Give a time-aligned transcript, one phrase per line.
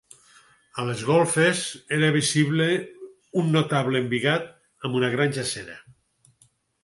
[0.83, 1.59] A les golfes
[1.97, 2.65] era visible
[3.41, 4.49] un notable embigat
[4.89, 5.77] amb una gran jàssera.